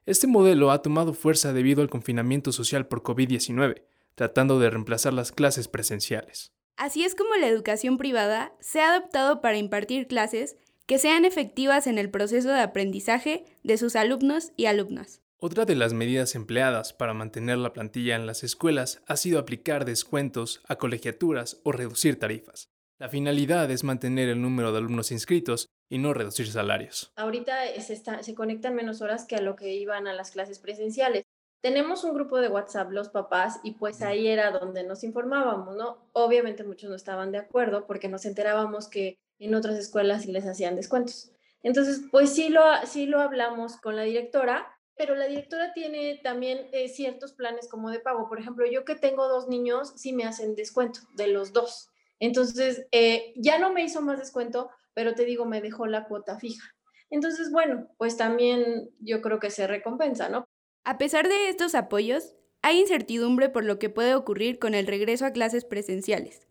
Este 0.06 0.28
modelo 0.28 0.70
ha 0.70 0.82
tomado 0.82 1.14
fuerza 1.14 1.52
debido 1.52 1.82
al 1.82 1.90
confinamiento 1.90 2.52
social 2.52 2.86
por 2.86 3.02
COVID-19, 3.02 3.82
tratando 4.14 4.60
de 4.60 4.70
reemplazar 4.70 5.12
las 5.12 5.32
clases 5.32 5.66
presenciales. 5.66 6.52
Así 6.76 7.02
es 7.02 7.16
como 7.16 7.34
la 7.34 7.48
educación 7.48 7.98
privada 7.98 8.54
se 8.60 8.80
ha 8.80 8.90
adaptado 8.90 9.40
para 9.40 9.58
impartir 9.58 10.06
clases 10.06 10.56
que 10.86 10.98
sean 10.98 11.24
efectivas 11.24 11.88
en 11.88 11.98
el 11.98 12.08
proceso 12.08 12.50
de 12.50 12.60
aprendizaje 12.60 13.46
de 13.64 13.76
sus 13.78 13.96
alumnos 13.96 14.52
y 14.56 14.66
alumnas. 14.66 15.22
Otra 15.38 15.64
de 15.64 15.74
las 15.74 15.92
medidas 15.92 16.36
empleadas 16.36 16.92
para 16.92 17.12
mantener 17.12 17.58
la 17.58 17.72
plantilla 17.72 18.14
en 18.14 18.26
las 18.26 18.44
escuelas 18.44 19.02
ha 19.08 19.16
sido 19.16 19.40
aplicar 19.40 19.84
descuentos 19.84 20.62
a 20.68 20.76
colegiaturas 20.76 21.58
o 21.64 21.72
reducir 21.72 22.16
tarifas. 22.16 22.70
La 22.98 23.10
finalidad 23.10 23.70
es 23.70 23.84
mantener 23.84 24.30
el 24.30 24.40
número 24.40 24.72
de 24.72 24.78
alumnos 24.78 25.12
inscritos 25.12 25.68
y 25.90 25.98
no 25.98 26.14
reducir 26.14 26.50
salarios. 26.50 27.12
Ahorita 27.16 27.54
se, 27.78 27.96
se 27.96 28.34
conectan 28.34 28.74
menos 28.74 29.02
horas 29.02 29.26
que 29.26 29.36
a 29.36 29.42
lo 29.42 29.54
que 29.54 29.74
iban 29.74 30.06
a 30.06 30.14
las 30.14 30.30
clases 30.30 30.58
presenciales. 30.58 31.26
Tenemos 31.60 32.04
un 32.04 32.14
grupo 32.14 32.38
de 32.38 32.48
WhatsApp, 32.48 32.90
los 32.92 33.10
papás, 33.10 33.60
y 33.62 33.72
pues 33.72 34.00
ahí 34.00 34.28
era 34.28 34.50
donde 34.50 34.82
nos 34.82 35.04
informábamos, 35.04 35.76
¿no? 35.76 36.08
Obviamente 36.12 36.64
muchos 36.64 36.88
no 36.88 36.96
estaban 36.96 37.32
de 37.32 37.38
acuerdo 37.38 37.86
porque 37.86 38.08
nos 38.08 38.24
enterábamos 38.24 38.88
que 38.88 39.18
en 39.38 39.54
otras 39.54 39.76
escuelas 39.76 40.22
sí 40.22 40.32
les 40.32 40.46
hacían 40.46 40.74
descuentos. 40.74 41.32
Entonces, 41.62 42.00
pues 42.10 42.32
sí 42.32 42.48
lo, 42.48 42.62
sí 42.86 43.04
lo 43.04 43.20
hablamos 43.20 43.76
con 43.76 43.96
la 43.96 44.04
directora, 44.04 44.72
pero 44.96 45.14
la 45.16 45.26
directora 45.26 45.74
tiene 45.74 46.18
también 46.22 46.68
eh, 46.72 46.88
ciertos 46.88 47.34
planes 47.34 47.68
como 47.68 47.90
de 47.90 48.00
pago. 48.00 48.26
Por 48.28 48.38
ejemplo, 48.38 48.64
yo 48.66 48.86
que 48.86 48.94
tengo 48.94 49.28
dos 49.28 49.48
niños, 49.48 49.92
sí 49.96 50.14
me 50.14 50.24
hacen 50.24 50.54
descuento 50.54 51.00
de 51.14 51.26
los 51.26 51.52
dos. 51.52 51.90
Entonces, 52.20 52.86
eh, 52.92 53.32
ya 53.36 53.58
no 53.58 53.72
me 53.72 53.84
hizo 53.84 54.00
más 54.02 54.18
descuento, 54.18 54.70
pero 54.94 55.14
te 55.14 55.24
digo, 55.24 55.44
me 55.44 55.60
dejó 55.60 55.86
la 55.86 56.06
cuota 56.06 56.38
fija. 56.38 56.74
Entonces, 57.10 57.50
bueno, 57.52 57.88
pues 57.98 58.16
también 58.16 58.90
yo 59.00 59.20
creo 59.20 59.38
que 59.38 59.50
se 59.50 59.66
recompensa, 59.66 60.28
¿no? 60.28 60.44
A 60.84 60.98
pesar 60.98 61.28
de 61.28 61.48
estos 61.48 61.74
apoyos, 61.74 62.34
hay 62.62 62.80
incertidumbre 62.80 63.48
por 63.48 63.64
lo 63.64 63.78
que 63.78 63.90
puede 63.90 64.14
ocurrir 64.14 64.58
con 64.58 64.74
el 64.74 64.86
regreso 64.86 65.26
a 65.26 65.32
clases 65.32 65.64
presenciales. 65.64 66.46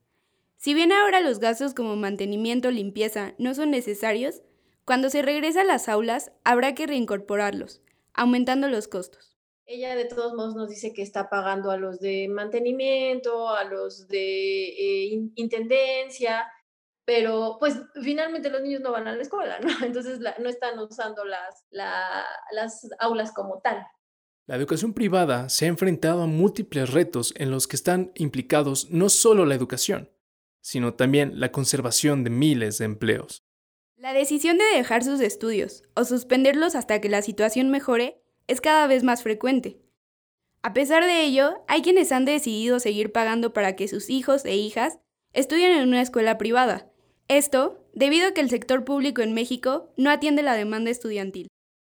Si 0.57 0.73
bien 0.73 0.91
ahora 0.91 1.21
los 1.21 1.39
gastos 1.39 1.73
como 1.73 1.95
mantenimiento 1.95 2.69
o 2.69 2.71
limpieza 2.71 3.33
no 3.37 3.53
son 3.53 3.71
necesarios, 3.71 4.41
cuando 4.85 5.09
se 5.09 5.21
regresa 5.21 5.61
a 5.61 5.65
las 5.65 5.89
aulas 5.89 6.31
habrá 6.43 6.75
que 6.75 6.87
reincorporarlos, 6.87 7.81
aumentando 8.13 8.67
los 8.67 8.87
costos. 8.87 9.34
Ella 9.67 9.95
de 9.95 10.05
todos 10.05 10.33
modos 10.33 10.55
nos 10.55 10.69
dice 10.69 10.93
que 10.93 11.01
está 11.01 11.29
pagando 11.29 11.71
a 11.71 11.77
los 11.77 11.99
de 11.99 12.27
mantenimiento, 12.27 13.49
a 13.49 13.63
los 13.63 14.07
de 14.07 14.67
eh, 14.69 15.29
intendencia, 15.35 16.45
pero 17.05 17.57
pues 17.59 17.81
finalmente 18.03 18.49
los 18.49 18.61
niños 18.61 18.81
no 18.81 18.91
van 18.91 19.07
a 19.07 19.15
la 19.15 19.21
escuela, 19.21 19.59
¿no? 19.59 19.67
Entonces 19.85 20.19
no 20.19 20.49
están 20.49 20.77
usando 20.79 21.25
las, 21.25 21.65
las 21.71 22.87
aulas 22.99 23.31
como 23.31 23.59
tal. 23.61 23.85
La 24.47 24.55
educación 24.55 24.93
privada 24.93 25.49
se 25.49 25.65
ha 25.65 25.69
enfrentado 25.69 26.21
a 26.21 26.27
múltiples 26.27 26.91
retos 26.91 27.33
en 27.37 27.49
los 27.49 27.67
que 27.67 27.75
están 27.75 28.11
implicados 28.13 28.91
no 28.91 29.09
solo 29.09 29.45
la 29.45 29.55
educación, 29.55 30.11
sino 30.61 30.93
también 30.93 31.39
la 31.39 31.51
conservación 31.51 32.23
de 32.23 32.29
miles 32.29 32.77
de 32.77 32.85
empleos. 32.85 33.43
La 33.95 34.13
decisión 34.13 34.59
de 34.59 34.65
dejar 34.65 35.03
sus 35.03 35.19
estudios 35.19 35.81
o 35.95 36.05
suspenderlos 36.05 36.75
hasta 36.75 37.01
que 37.01 37.09
la 37.09 37.23
situación 37.23 37.71
mejore 37.71 38.24
es 38.47 38.61
cada 38.61 38.87
vez 38.87 39.03
más 39.03 39.23
frecuente. 39.23 39.79
A 40.61 40.73
pesar 40.73 41.05
de 41.05 41.23
ello, 41.23 41.63
hay 41.67 41.81
quienes 41.81 42.11
han 42.11 42.25
decidido 42.25 42.79
seguir 42.79 43.11
pagando 43.11 43.53
para 43.53 43.75
que 43.75 43.87
sus 43.87 44.09
hijos 44.09 44.45
e 44.45 44.55
hijas 44.55 44.99
estudien 45.33 45.73
en 45.73 45.87
una 45.87 46.01
escuela 46.01 46.37
privada, 46.37 46.89
esto 47.27 47.83
debido 47.93 48.27
a 48.27 48.31
que 48.33 48.41
el 48.41 48.49
sector 48.49 48.83
público 48.83 49.21
en 49.21 49.33
México 49.33 49.89
no 49.97 50.11
atiende 50.11 50.43
la 50.43 50.53
demanda 50.53 50.91
estudiantil. 50.91 51.47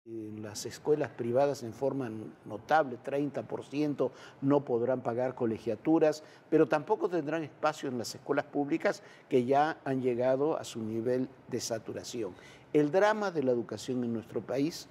Las 0.06 0.66
escuelas 0.66 1.10
privadas 1.10 1.62
en 1.62 1.72
forma 1.72 2.10
notable, 2.44 2.98
30%, 3.02 4.10
no 4.42 4.64
podrán 4.64 5.02
pagar 5.02 5.34
colegiaturas, 5.34 6.22
pero 6.50 6.68
tampoco 6.68 7.08
tendrán 7.08 7.42
espacio 7.42 7.88
en 7.88 7.98
las 7.98 8.14
escuelas 8.14 8.44
públicas 8.44 9.02
que 9.28 9.44
ya 9.44 9.78
han 9.84 10.02
llegado 10.02 10.58
a 10.58 10.64
su 10.64 10.80
nivel 10.80 11.28
de 11.48 11.60
saturación. 11.60 12.34
El 12.72 12.92
drama 12.92 13.30
de 13.30 13.42
la 13.42 13.52
educación 13.52 14.04
en 14.04 14.12
nuestro 14.12 14.40
país, 14.42 14.88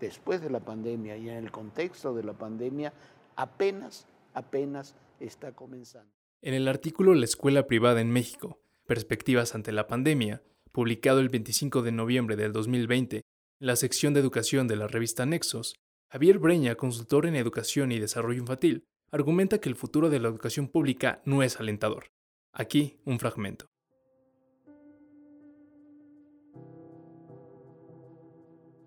después 0.00 0.40
de 0.40 0.50
la 0.50 0.60
pandemia 0.60 1.16
y 1.16 1.28
en 1.28 1.36
el 1.36 1.50
contexto 1.50 2.14
de 2.14 2.24
la 2.24 2.32
pandemia, 2.32 2.92
apenas, 3.36 4.06
apenas 4.34 4.94
está 5.20 5.52
comenzando. 5.52 6.10
En 6.40 6.54
el 6.54 6.68
artículo 6.68 7.14
La 7.14 7.24
escuela 7.24 7.66
privada 7.66 8.00
en 8.00 8.10
México, 8.10 8.60
Perspectivas 8.86 9.54
ante 9.54 9.70
la 9.70 9.86
pandemia, 9.86 10.42
publicado 10.72 11.20
el 11.20 11.28
25 11.28 11.82
de 11.82 11.92
noviembre 11.92 12.36
del 12.36 12.54
2020 12.54 13.16
en 13.16 13.22
la 13.58 13.76
sección 13.76 14.14
de 14.14 14.20
educación 14.20 14.66
de 14.66 14.76
la 14.76 14.86
revista 14.86 15.26
Nexos, 15.26 15.74
Javier 16.10 16.38
Breña, 16.38 16.74
consultor 16.74 17.26
en 17.26 17.36
educación 17.36 17.92
y 17.92 17.98
desarrollo 17.98 18.40
infantil, 18.40 18.84
argumenta 19.10 19.60
que 19.60 19.68
el 19.68 19.76
futuro 19.76 20.08
de 20.08 20.20
la 20.20 20.28
educación 20.28 20.68
pública 20.68 21.20
no 21.26 21.42
es 21.42 21.60
alentador. 21.60 22.12
Aquí 22.52 22.96
un 23.04 23.18
fragmento. 23.18 23.66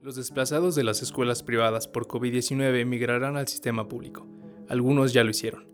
Los 0.01 0.15
desplazados 0.15 0.75
de 0.75 0.83
las 0.83 1.01
escuelas 1.01 1.43
privadas 1.43 1.87
por 1.87 2.07
COVID-19 2.07 2.79
emigrarán 2.79 3.37
al 3.37 3.47
sistema 3.47 3.87
público. 3.87 4.27
Algunos 4.67 5.13
ya 5.13 5.23
lo 5.23 5.29
hicieron 5.29 5.71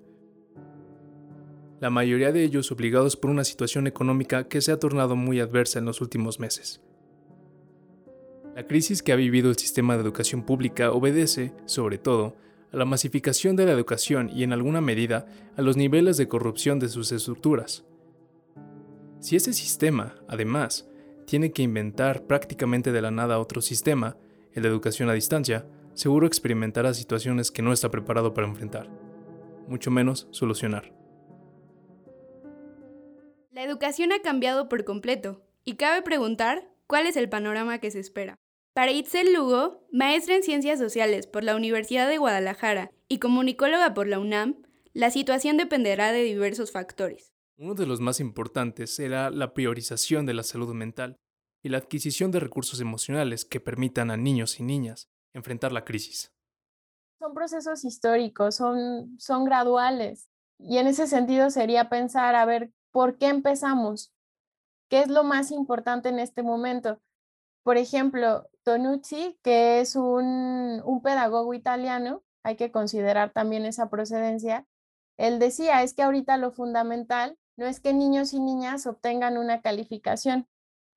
la 1.80 1.90
mayoría 1.90 2.32
de 2.32 2.44
ellos 2.44 2.72
obligados 2.72 3.16
por 3.16 3.30
una 3.30 3.44
situación 3.44 3.86
económica 3.88 4.48
que 4.48 4.62
se 4.62 4.72
ha 4.72 4.80
tornado 4.80 5.16
muy 5.16 5.40
adversa 5.40 5.80
en 5.80 5.86
los 5.86 6.02
últimos 6.02 6.40
meses. 6.40 6.82
La 8.56 8.66
crisis 8.66 9.04
que 9.04 9.12
ha 9.12 9.16
vivido 9.16 9.52
el 9.52 9.58
sistema 9.58 9.96
de 9.96 10.02
educación 10.02 10.44
pública 10.44 10.92
obedece, 10.92 11.54
sobre 11.66 12.00
todo, 12.00 12.36
a 12.74 12.78
la 12.78 12.86
masificación 12.86 13.56
de 13.56 13.66
la 13.66 13.72
educación 13.72 14.32
y 14.34 14.44
en 14.44 14.54
alguna 14.54 14.82
medida 14.82 15.28
a 15.56 15.62
los 15.62 15.78
niveles 15.78 16.18
de 16.18 16.28
corrupción 16.28 16.80
de 16.80 16.90
sus 16.90 17.12
estructuras. 17.12 17.86
Si 19.20 19.36
ese 19.36 19.54
sistema, 19.54 20.16
además, 20.28 20.90
tiene 21.28 21.52
que 21.52 21.62
inventar 21.62 22.26
prácticamente 22.26 22.94
de 22.94 23.02
la 23.02 23.12
nada 23.12 23.40
otro 23.40 23.62
sistema, 23.62 24.16
el 24.54 24.64
de 24.64 24.70
educación 24.70 25.10
a 25.10 25.14
distancia, 25.14 25.68
seguro 25.94 26.26
experimentará 26.26 26.94
situaciones 26.94 27.52
que 27.52 27.62
no 27.62 27.74
está 27.74 27.92
preparado 27.92 28.34
para 28.34 28.48
enfrentar, 28.48 28.90
mucho 29.68 29.92
menos 29.92 30.30
solucionar. 30.32 30.94
La 33.52 33.62
educación 33.64 34.14
ha 34.14 34.22
cambiado 34.22 34.70
por 34.70 34.86
completo 34.86 35.44
y 35.66 35.76
cabe 35.76 36.02
preguntar 36.02 36.70
cuál 36.88 37.06
es 37.08 37.18
el 37.18 37.28
panorama 37.28 37.80
que 37.80 37.92
se 37.92 38.00
espera. 38.00 38.40
Para 38.74 38.92
Itzel 38.92 39.34
Lugo, 39.34 39.86
maestra 39.92 40.36
en 40.36 40.44
Ciencias 40.44 40.80
Sociales 40.80 41.28
por 41.28 41.44
la 41.44 41.58
Universidad 41.58 42.08
de 42.08 42.20
Guadalajara 42.20 42.92
y 43.10 43.20
comunicóloga 43.20 43.94
por 43.94 44.08
la 44.08 44.20
UNAM, 44.20 44.64
la 44.94 45.12
situación 45.12 45.58
dependerá 45.58 46.14
de 46.14 46.24
diversos 46.24 46.72
factores. 46.72 47.34
Uno 47.58 47.74
de 47.74 47.86
los 47.86 48.00
más 48.00 48.20
importantes 48.20 48.96
será 48.96 49.30
la 49.30 49.54
priorización 49.54 50.26
de 50.26 50.34
la 50.34 50.44
salud 50.44 50.74
mental 50.74 51.18
y 51.64 51.70
la 51.70 51.80
adquisición 51.80 52.32
de 52.32 52.40
recursos 52.40 52.80
emocionales 52.82 53.46
que 53.46 53.60
permitan 53.60 54.12
a 54.12 54.18
niños 54.18 54.60
y 54.60 54.64
niñas 54.64 55.10
enfrentar 55.34 55.72
la 55.72 55.84
crisis. 55.84 56.32
Son 57.20 57.34
procesos 57.34 57.84
históricos, 57.84 58.56
son, 58.56 59.18
son 59.20 59.44
graduales. 59.44 60.30
Y 60.60 60.78
en 60.78 60.88
ese 60.88 61.08
sentido 61.08 61.50
sería 61.50 61.90
pensar, 61.90 62.36
a 62.36 62.46
ver, 62.46 62.72
¿Por 62.98 63.20
qué 63.20 63.28
empezamos? 63.28 64.12
¿Qué 64.90 65.02
es 65.02 65.08
lo 65.08 65.24
más 65.24 65.52
importante 65.52 66.10
en 66.10 66.18
este 66.18 66.42
momento? 66.42 67.00
Por 67.62 67.78
ejemplo, 67.78 68.50
Tonucci, 68.64 69.38
que 69.44 69.82
es 69.82 69.96
un, 69.96 70.82
un 70.84 71.02
pedagogo 71.04 71.54
italiano, 71.54 72.24
hay 72.42 72.56
que 72.56 72.72
considerar 72.72 73.34
también 73.34 73.66
esa 73.66 73.92
procedencia, 73.92 74.66
él 75.18 75.38
decía, 75.38 75.84
es 75.84 75.94
que 75.94 76.02
ahorita 76.02 76.38
lo 76.38 76.52
fundamental 76.52 77.38
no 77.58 77.66
es 77.66 77.80
que 77.80 77.94
niños 77.94 78.34
y 78.34 78.40
niñas 78.40 78.88
obtengan 78.88 79.38
una 79.38 79.62
calificación, 79.62 80.48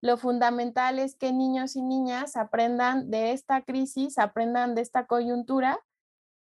lo 0.03 0.17
fundamental 0.17 0.99
es 0.99 1.15
que 1.15 1.33
niños 1.33 1.77
y 1.77 1.83
niñas 1.83 2.37
aprendan 2.37 3.11
de 3.11 3.33
esta 3.33 3.63
crisis, 3.63 4.19
aprendan 4.19 4.75
de 4.75 4.81
esta 4.81 5.07
coyuntura 5.07 5.79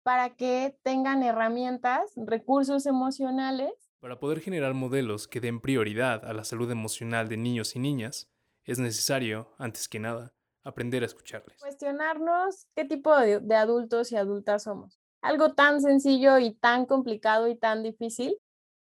para 0.04 0.36
que 0.36 0.78
tengan 0.82 1.24
herramientas, 1.24 2.14
recursos 2.16 2.86
emocionales. 2.86 3.72
Para 4.00 4.18
poder 4.18 4.40
generar 4.40 4.74
modelos 4.74 5.28
que 5.28 5.42
den 5.42 5.60
prioridad 5.60 6.26
a 6.26 6.34
la 6.34 6.46
salud 6.46 6.72
emocional 6.72 7.28
de 7.28 7.36
niños 7.36 7.76
y 7.76 7.80
niñas, 7.80 8.30
es 8.64 8.80
necesario, 8.80 9.54
antes 9.58 9.90
que 9.90 10.00
nada, 10.00 10.34
aprender 10.64 11.04
a 11.04 11.08
escucharles. 11.08 11.60
Cuestionarnos 11.60 12.66
qué 12.76 12.86
tipo 12.86 13.14
de, 13.18 13.40
de 13.42 13.56
adultos 13.56 14.12
y 14.14 14.16
adultas 14.16 14.64
somos. 14.64 15.02
Algo 15.22 15.54
tan 15.54 15.82
sencillo 15.82 16.40
y 16.40 16.54
tan 16.54 16.86
complicado 16.86 17.50
y 17.50 17.58
tan 17.58 17.84
difícil 17.84 18.38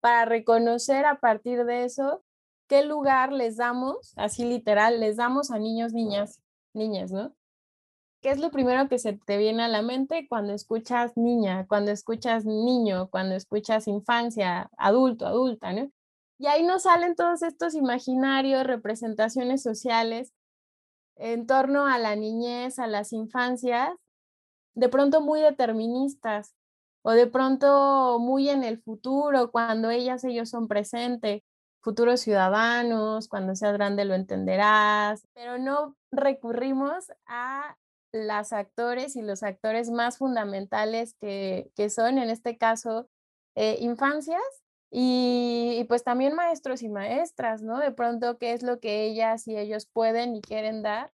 para 0.01 0.25
reconocer 0.25 1.05
a 1.05 1.19
partir 1.19 1.63
de 1.63 1.85
eso 1.85 2.23
qué 2.67 2.83
lugar 2.83 3.31
les 3.31 3.57
damos, 3.57 4.13
así 4.17 4.43
literal, 4.43 4.99
les 4.99 5.17
damos 5.17 5.51
a 5.51 5.59
niños, 5.59 5.93
niñas, 5.93 6.41
niñas, 6.73 7.11
¿no? 7.11 7.33
¿Qué 8.21 8.29
es 8.29 8.39
lo 8.39 8.51
primero 8.51 8.87
que 8.87 8.99
se 8.99 9.13
te 9.13 9.37
viene 9.37 9.63
a 9.63 9.67
la 9.67 9.81
mente 9.81 10.27
cuando 10.27 10.53
escuchas 10.53 11.17
niña, 11.17 11.65
cuando 11.67 11.91
escuchas 11.91 12.45
niño, 12.45 13.09
cuando 13.09 13.35
escuchas 13.35 13.87
infancia, 13.87 14.69
adulto, 14.77 15.25
adulta, 15.25 15.73
¿no? 15.73 15.91
Y 16.37 16.47
ahí 16.47 16.63
nos 16.63 16.83
salen 16.83 17.15
todos 17.15 17.43
estos 17.43 17.75
imaginarios, 17.75 18.65
representaciones 18.65 19.61
sociales 19.61 20.33
en 21.15 21.45
torno 21.45 21.85
a 21.85 21.99
la 21.99 22.15
niñez, 22.15 22.79
a 22.79 22.87
las 22.87 23.13
infancias, 23.13 23.89
de 24.73 24.89
pronto 24.89 25.21
muy 25.21 25.41
deterministas 25.41 26.55
o 27.03 27.11
de 27.11 27.27
pronto 27.27 28.19
muy 28.19 28.49
en 28.49 28.63
el 28.63 28.79
futuro, 28.81 29.51
cuando 29.51 29.89
ellas, 29.89 30.23
ellos 30.23 30.49
son 30.49 30.67
presentes 30.67 31.41
futuros 31.81 32.21
ciudadanos, 32.21 33.27
cuando 33.27 33.55
seas 33.55 33.73
grande 33.73 34.05
lo 34.05 34.13
entenderás, 34.13 35.27
pero 35.33 35.57
no 35.57 35.95
recurrimos 36.11 37.11
a 37.25 37.75
las 38.11 38.53
actores 38.53 39.15
y 39.15 39.21
los 39.21 39.41
actores 39.43 39.89
más 39.89 40.17
fundamentales 40.17 41.15
que, 41.19 41.71
que 41.75 41.89
son, 41.89 42.17
en 42.17 42.29
este 42.29 42.57
caso, 42.57 43.09
eh, 43.55 43.77
infancias 43.79 44.41
y, 44.91 45.77
y, 45.79 45.83
pues 45.85 46.03
también 46.03 46.35
maestros 46.35 46.83
y 46.83 46.89
maestras, 46.89 47.61
¿no? 47.61 47.79
De 47.79 47.91
pronto, 47.91 48.37
¿qué 48.37 48.53
es 48.53 48.61
lo 48.61 48.79
que 48.79 49.05
ellas 49.05 49.47
y 49.47 49.57
ellos 49.57 49.87
pueden 49.91 50.35
y 50.35 50.41
quieren 50.41 50.83
dar? 50.83 51.11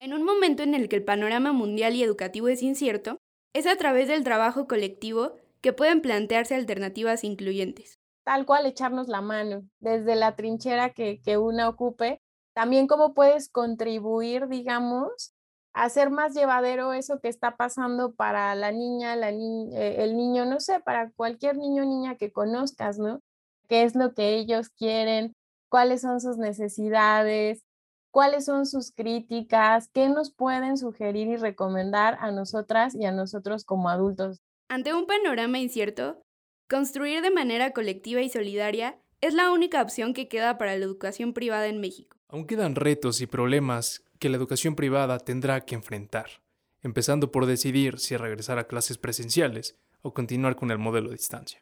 En 0.00 0.14
un 0.14 0.24
momento 0.24 0.62
en 0.62 0.74
el 0.74 0.88
que 0.88 0.96
el 0.96 1.04
panorama 1.04 1.52
mundial 1.52 1.94
y 1.94 2.02
educativo 2.02 2.48
es 2.48 2.62
incierto, 2.62 3.20
es 3.52 3.66
a 3.66 3.76
través 3.76 4.08
del 4.08 4.24
trabajo 4.24 4.66
colectivo 4.66 5.34
que 5.60 5.72
pueden 5.72 6.00
plantearse 6.00 6.54
alternativas 6.54 7.24
incluyentes 7.24 8.00
tal 8.24 8.46
cual 8.46 8.66
echarnos 8.66 9.08
la 9.08 9.20
mano 9.20 9.64
desde 9.80 10.14
la 10.14 10.36
trinchera 10.36 10.90
que, 10.90 11.20
que 11.20 11.36
una 11.36 11.68
ocupe. 11.68 12.22
También 12.54 12.86
cómo 12.86 13.14
puedes 13.14 13.48
contribuir, 13.48 14.48
digamos, 14.48 15.34
a 15.72 15.84
hacer 15.84 16.10
más 16.10 16.34
llevadero 16.34 16.92
eso 16.92 17.20
que 17.20 17.28
está 17.28 17.56
pasando 17.56 18.14
para 18.14 18.54
la 18.54 18.72
niña, 18.72 19.16
la 19.16 19.32
ni 19.32 19.74
eh, 19.76 20.04
el 20.04 20.16
niño, 20.16 20.44
no 20.44 20.60
sé, 20.60 20.80
para 20.80 21.10
cualquier 21.12 21.56
niño 21.56 21.82
o 21.82 21.86
niña 21.86 22.16
que 22.16 22.32
conozcas, 22.32 22.98
¿no? 22.98 23.20
¿Qué 23.68 23.84
es 23.84 23.94
lo 23.94 24.14
que 24.14 24.36
ellos 24.36 24.68
quieren? 24.70 25.34
¿Cuáles 25.68 26.02
son 26.02 26.20
sus 26.20 26.38
necesidades? 26.38 27.64
¿Cuáles 28.10 28.44
son 28.44 28.66
sus 28.66 28.92
críticas? 28.92 29.88
¿Qué 29.92 30.08
nos 30.08 30.32
pueden 30.32 30.76
sugerir 30.76 31.28
y 31.28 31.36
recomendar 31.36 32.16
a 32.20 32.32
nosotras 32.32 32.94
y 32.94 33.04
a 33.04 33.12
nosotros 33.12 33.64
como 33.64 33.88
adultos? 33.88 34.40
Ante 34.68 34.94
un 34.94 35.06
panorama 35.06 35.58
incierto, 35.58 36.22
Construir 36.70 37.20
de 37.20 37.32
manera 37.32 37.72
colectiva 37.72 38.22
y 38.22 38.28
solidaria 38.28 38.96
es 39.20 39.34
la 39.34 39.50
única 39.50 39.82
opción 39.82 40.14
que 40.14 40.28
queda 40.28 40.56
para 40.56 40.76
la 40.76 40.84
educación 40.84 41.32
privada 41.32 41.66
en 41.66 41.80
México. 41.80 42.16
Aún 42.28 42.46
quedan 42.46 42.76
retos 42.76 43.20
y 43.20 43.26
problemas 43.26 44.04
que 44.20 44.28
la 44.28 44.36
educación 44.36 44.76
privada 44.76 45.18
tendrá 45.18 45.62
que 45.62 45.74
enfrentar, 45.74 46.44
empezando 46.80 47.32
por 47.32 47.46
decidir 47.46 47.98
si 47.98 48.16
regresar 48.16 48.60
a 48.60 48.68
clases 48.68 48.98
presenciales 48.98 49.80
o 50.02 50.14
continuar 50.14 50.54
con 50.54 50.70
el 50.70 50.78
modelo 50.78 51.08
de 51.08 51.16
distancia. 51.16 51.60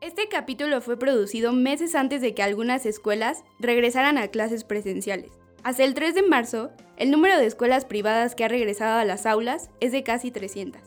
Este 0.00 0.28
capítulo 0.28 0.80
fue 0.80 0.96
producido 0.96 1.52
meses 1.52 1.96
antes 1.96 2.20
de 2.20 2.32
que 2.32 2.44
algunas 2.44 2.86
escuelas 2.86 3.42
regresaran 3.58 4.16
a 4.16 4.28
clases 4.28 4.62
presenciales. 4.62 5.32
Hasta 5.64 5.82
el 5.82 5.94
3 5.94 6.14
de 6.14 6.22
marzo, 6.22 6.70
el 6.96 7.10
número 7.10 7.36
de 7.36 7.46
escuelas 7.46 7.84
privadas 7.84 8.36
que 8.36 8.44
ha 8.44 8.48
regresado 8.48 9.00
a 9.00 9.04
las 9.04 9.26
aulas 9.26 9.70
es 9.80 9.90
de 9.90 10.04
casi 10.04 10.30
300. 10.30 10.80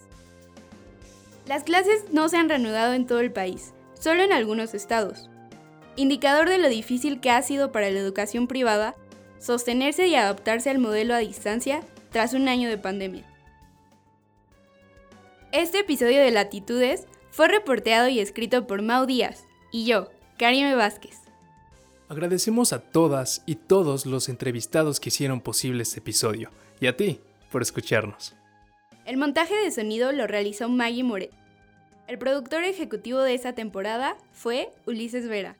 Las 1.46 1.66
clases 1.66 2.06
no 2.14 2.30
se 2.30 2.38
han 2.38 2.48
reanudado 2.48 2.94
en 2.94 3.06
todo 3.06 3.20
el 3.20 3.34
país, 3.34 3.74
solo 4.00 4.24
en 4.24 4.32
algunos 4.32 4.74
estados. 4.74 5.30
Indicador 5.98 6.48
de 6.48 6.58
lo 6.58 6.70
difícil 6.70 7.20
que 7.20 7.32
ha 7.32 7.42
sido 7.42 7.74
para 7.74 7.92
la 7.92 8.00
educación 8.00 8.48
privada 8.48 8.96
sostenerse 9.40 10.08
y 10.08 10.16
adaptarse 10.16 10.70
al 10.70 10.80
modelo 10.80 11.16
a 11.16 11.20
distancia 11.20 11.82
tras 12.12 12.34
un 12.34 12.48
año 12.48 12.70
de 12.70 12.78
pandemia. 12.78 13.26
Este 15.52 15.80
episodio 15.80 16.22
de 16.22 16.32
Latitudes 16.32 17.08
fue 17.32 17.48
reporteado 17.48 18.10
y 18.10 18.20
escrito 18.20 18.68
por 18.68 18.82
Mau 18.82 19.06
Díaz 19.06 19.46
y 19.72 19.86
yo, 19.86 20.10
Karime 20.38 20.76
Vázquez. 20.76 21.18
Agradecemos 22.10 22.74
a 22.74 22.80
todas 22.80 23.42
y 23.46 23.56
todos 23.56 24.06
los 24.06 24.28
entrevistados 24.28 25.00
que 25.00 25.10
hicieron 25.10 25.40
posible 25.40 25.84
este 25.84 26.00
episodio 26.00 26.52
y 26.82 26.88
a 26.88 26.98
ti 26.98 27.22
por 27.50 27.62
escucharnos. 27.62 28.36
El 29.06 29.18
montaje 29.18 29.56
de 29.56 29.72
sonido 29.72 30.12
lo 30.12 30.28
realizó 30.28 30.68
Maggie 30.70 31.04
Moret. 31.04 31.32
El 32.08 32.18
productor 32.18 32.66
ejecutivo 32.66 33.22
de 33.22 33.34
esta 33.34 33.54
temporada 33.54 34.18
fue 34.34 34.74
Ulises 34.86 35.28
Vera. 35.28 35.56